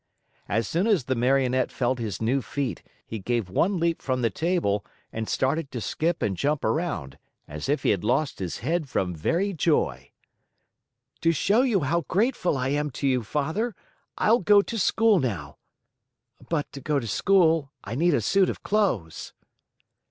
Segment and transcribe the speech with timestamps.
[0.49, 4.31] As soon as the Marionette felt his new feet, he gave one leap from the
[4.31, 8.89] table and started to skip and jump around, as if he had lost his head
[8.89, 10.09] from very joy.
[11.21, 13.75] "To show you how grateful I am to you, Father,
[14.17, 15.57] I'll go to school now.
[16.49, 19.33] But to go to school I need a suit of clothes."